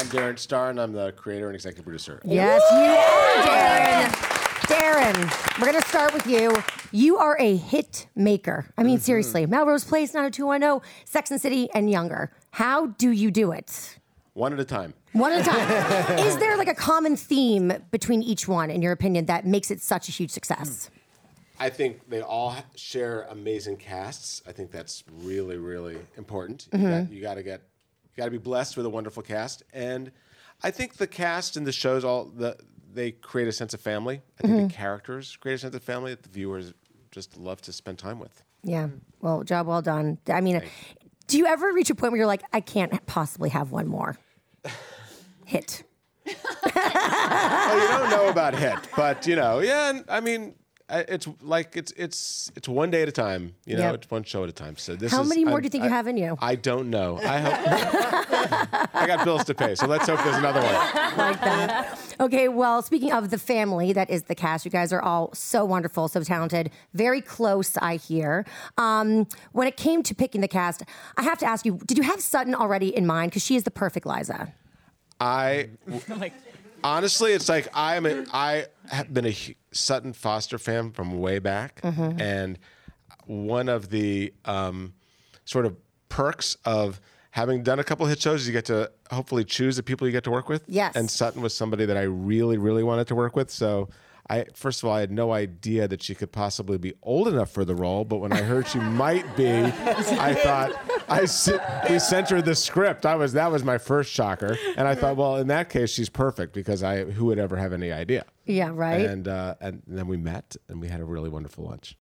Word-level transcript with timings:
I'm 0.00 0.06
Darren 0.06 0.38
Star, 0.38 0.70
and 0.70 0.80
I'm 0.80 0.92
the 0.92 1.12
creator 1.12 1.48
and 1.48 1.54
executive 1.54 1.84
producer. 1.84 2.22
Yes, 2.24 2.62
you 2.72 2.78
are, 2.78 3.44
Darren. 3.46 5.12
Darren, 5.12 5.60
we're 5.60 5.70
going 5.70 5.82
to 5.82 5.88
start 5.90 6.14
with 6.14 6.26
you. 6.26 6.56
You 6.90 7.18
are 7.18 7.36
a 7.38 7.54
hit 7.54 8.06
maker. 8.16 8.64
I 8.78 8.82
mean, 8.82 8.96
mm-hmm. 8.96 9.02
seriously, 9.02 9.44
Melrose 9.44 9.84
Place, 9.84 10.14
90210, 10.14 10.80
Sex 11.04 11.30
and 11.30 11.38
City, 11.38 11.68
and 11.74 11.90
Younger. 11.90 12.32
How 12.52 12.86
do 12.86 13.10
you 13.10 13.30
do 13.30 13.52
it? 13.52 13.98
One 14.32 14.54
at 14.54 14.58
a 14.58 14.64
time. 14.64 14.94
One 15.12 15.32
at 15.32 15.42
a 15.42 15.50
time. 15.50 16.18
Is 16.26 16.38
there 16.38 16.56
like 16.56 16.68
a 16.68 16.74
common 16.74 17.14
theme 17.14 17.70
between 17.90 18.22
each 18.22 18.48
one, 18.48 18.70
in 18.70 18.80
your 18.80 18.92
opinion, 18.92 19.26
that 19.26 19.44
makes 19.44 19.70
it 19.70 19.82
such 19.82 20.08
a 20.08 20.12
huge 20.12 20.30
success? 20.30 20.86
Hmm. 20.86 20.94
I 21.62 21.68
think 21.68 22.08
they 22.08 22.22
all 22.22 22.56
share 22.74 23.26
amazing 23.28 23.76
casts. 23.76 24.42
I 24.46 24.52
think 24.52 24.70
that's 24.70 25.04
really, 25.12 25.58
really 25.58 25.98
important. 26.16 26.68
You, 26.72 26.78
mm-hmm. 26.78 26.90
got, 26.90 27.12
you 27.12 27.20
got 27.20 27.34
to 27.34 27.42
get, 27.42 27.60
you 27.60 27.69
got 28.20 28.26
to 28.26 28.30
be 28.30 28.38
blessed 28.38 28.76
with 28.76 28.84
a 28.84 28.90
wonderful 28.90 29.22
cast, 29.22 29.62
and 29.72 30.12
I 30.62 30.70
think 30.70 30.96
the 30.96 31.06
cast 31.06 31.56
and 31.56 31.66
the 31.66 31.72
shows 31.72 32.04
all 32.04 32.26
the 32.26 32.56
they 32.92 33.12
create 33.12 33.48
a 33.48 33.52
sense 33.52 33.72
of 33.72 33.80
family. 33.80 34.20
I 34.38 34.42
think 34.42 34.54
the 34.54 34.62
mm-hmm. 34.62 34.68
characters 34.68 35.36
create 35.36 35.54
a 35.54 35.58
sense 35.58 35.74
of 35.74 35.82
family 35.82 36.12
that 36.12 36.22
the 36.22 36.28
viewers 36.28 36.74
just 37.10 37.36
love 37.36 37.60
to 37.62 37.72
spend 37.72 37.98
time 37.98 38.18
with. 38.18 38.42
Yeah. 38.62 38.88
Well, 39.20 39.42
job 39.42 39.66
well 39.66 39.80
done. 39.80 40.18
I 40.28 40.40
mean, 40.40 40.62
do 41.28 41.38
you 41.38 41.46
ever 41.46 41.72
reach 41.72 41.90
a 41.90 41.94
point 41.94 42.12
where 42.12 42.18
you're 42.18 42.26
like, 42.26 42.42
I 42.52 42.60
can't 42.60 43.06
possibly 43.06 43.48
have 43.50 43.70
one 43.70 43.86
more 43.86 44.18
hit? 45.46 45.84
well, 46.26 46.34
you 47.80 47.88
don't 47.88 48.10
know 48.10 48.28
about 48.28 48.54
hit, 48.54 48.78
but 48.96 49.26
you 49.26 49.36
know, 49.36 49.60
yeah. 49.60 49.90
and, 49.90 50.04
I 50.08 50.20
mean, 50.20 50.54
it's 50.90 51.28
like 51.42 51.76
it's 51.76 51.92
it's 51.96 52.50
it's 52.56 52.68
one 52.68 52.90
day 52.90 53.02
at 53.02 53.08
a 53.08 53.12
time. 53.12 53.54
You 53.66 53.76
know, 53.76 53.82
Yep. 53.84 53.94
it's 53.94 54.10
one 54.10 54.24
show 54.24 54.42
at 54.44 54.48
a 54.48 54.52
time. 54.52 54.76
So 54.76 54.96
this. 54.96 55.12
How 55.12 55.22
is- 55.22 55.28
many 55.28 55.44
more 55.44 55.54
I'm- 55.54 55.62
do 55.62 55.66
you 55.66 55.70
think 55.70 55.84
you 55.84 55.90
I- 55.90 55.92
have 55.94 56.06
in 56.06 56.16
you? 56.16 56.36
I 56.40 56.54
don't 56.56 56.90
know. 56.90 57.18
I 57.22 57.38
hope. 57.38 58.90
I 58.94 59.06
got 59.06 59.24
bills 59.24 59.44
to 59.44 59.54
pay, 59.54 59.74
so 59.74 59.86
let's 59.86 60.06
hope 60.08 60.22
there's 60.24 60.36
another 60.36 60.60
one. 60.60 60.74
like 61.16 61.40
that. 61.42 61.98
Okay, 62.20 62.48
well, 62.48 62.82
speaking 62.82 63.12
of 63.12 63.30
the 63.30 63.38
family 63.38 63.92
that 63.92 64.10
is 64.10 64.24
the 64.24 64.34
cast, 64.34 64.64
you 64.64 64.70
guys 64.70 64.92
are 64.92 65.00
all 65.00 65.32
so 65.34 65.64
wonderful, 65.64 66.08
so 66.08 66.22
talented, 66.22 66.70
very 66.94 67.20
close, 67.20 67.76
I 67.78 67.96
hear. 67.96 68.44
Um, 68.78 69.26
when 69.52 69.66
it 69.68 69.76
came 69.76 70.02
to 70.02 70.14
picking 70.14 70.40
the 70.40 70.48
cast, 70.48 70.82
I 71.16 71.22
have 71.22 71.38
to 71.38 71.46
ask 71.46 71.64
you, 71.64 71.78
did 71.86 71.96
you 71.98 72.04
have 72.04 72.20
Sutton 72.20 72.54
already 72.54 72.94
in 72.94 73.06
mind? 73.06 73.30
Because 73.30 73.44
she 73.44 73.56
is 73.56 73.62
the 73.64 73.70
perfect 73.70 74.06
Liza. 74.06 74.52
I 75.20 75.68
honestly, 76.84 77.32
it's 77.32 77.48
like 77.48 77.68
I'm 77.74 78.06
a, 78.06 78.24
I 78.32 78.66
have 78.90 79.12
been 79.14 79.26
a 79.26 79.36
Sutton 79.72 80.12
Foster 80.12 80.58
fan 80.58 80.90
from 80.92 81.18
way 81.18 81.38
back, 81.38 81.80
Mm-hmm. 81.82 82.20
and 82.20 82.58
one 83.26 83.68
of 83.68 83.90
the 83.90 84.32
um, 84.44 84.94
sort 85.44 85.66
of 85.66 85.76
perks 86.08 86.56
of 86.64 87.00
having 87.30 87.62
done 87.62 87.78
a 87.78 87.84
couple 87.84 88.04
hit 88.06 88.20
shows 88.20 88.42
is 88.42 88.46
you 88.48 88.52
get 88.52 88.64
to 88.66 88.90
hopefully 89.10 89.44
choose 89.44 89.76
the 89.76 89.82
people 89.82 90.06
you 90.06 90.12
get 90.12 90.24
to 90.24 90.30
work 90.30 90.48
with. 90.48 90.64
Yes. 90.66 90.96
and 90.96 91.08
Sutton 91.10 91.40
was 91.42 91.54
somebody 91.54 91.84
that 91.86 91.96
I 91.96 92.02
really, 92.02 92.58
really 92.58 92.82
wanted 92.82 93.06
to 93.08 93.14
work 93.14 93.36
with. 93.36 93.50
So. 93.50 93.88
I, 94.30 94.44
first 94.54 94.80
of 94.80 94.88
all, 94.88 94.94
I 94.94 95.00
had 95.00 95.10
no 95.10 95.32
idea 95.32 95.88
that 95.88 96.00
she 96.00 96.14
could 96.14 96.30
possibly 96.30 96.78
be 96.78 96.94
old 97.02 97.26
enough 97.26 97.50
for 97.50 97.64
the 97.64 97.74
role, 97.74 98.04
but 98.04 98.18
when 98.18 98.32
I 98.32 98.42
heard 98.42 98.68
she 98.68 98.78
might 98.78 99.36
be, 99.36 99.50
I 99.50 100.34
thought 100.44 100.72
I 101.08 101.22
we 101.90 101.98
sent 101.98 102.30
her 102.30 102.40
the 102.40 102.54
script. 102.54 103.04
I 103.04 103.16
was 103.16 103.32
that 103.32 103.50
was 103.50 103.64
my 103.64 103.76
first 103.76 104.12
shocker, 104.12 104.56
and 104.76 104.86
I 104.86 104.94
thought, 104.94 105.16
well, 105.16 105.36
in 105.36 105.48
that 105.48 105.68
case, 105.68 105.90
she's 105.90 106.08
perfect 106.08 106.54
because 106.54 106.84
I 106.84 107.02
who 107.02 107.24
would 107.26 107.40
ever 107.40 107.56
have 107.56 107.72
any 107.72 107.90
idea? 107.90 108.24
Yeah, 108.46 108.70
right? 108.72 109.04
And 109.04 109.26
uh, 109.26 109.56
and 109.60 109.82
then 109.88 110.06
we 110.06 110.16
met 110.16 110.54
and 110.68 110.80
we 110.80 110.86
had 110.86 111.00
a 111.00 111.04
really 111.04 111.28
wonderful 111.28 111.64
lunch. 111.64 111.96